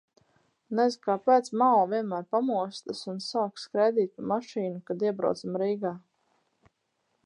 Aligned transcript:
Nez 0.77 0.95
kāpēc 1.07 1.51
Mao 1.63 1.83
vienmēr 1.91 2.25
pamostas 2.37 3.03
un 3.13 3.23
sāk 3.29 3.63
skraidīt 3.67 4.15
pa 4.17 4.29
mašīnu, 4.35 4.85
kad 4.89 5.09
iebraucam 5.11 5.65
Rīgā? 5.67 5.97